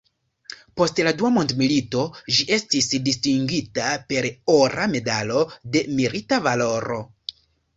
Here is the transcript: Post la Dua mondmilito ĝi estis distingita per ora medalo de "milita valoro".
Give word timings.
Post 0.79 1.01
la 1.07 1.11
Dua 1.17 1.29
mondmilito 1.33 2.05
ĝi 2.37 2.47
estis 2.57 2.89
distingita 3.09 3.91
per 4.09 4.29
ora 4.55 4.89
medalo 4.95 5.45
de 5.77 5.85
"milita 6.01 6.45
valoro". 6.49 6.99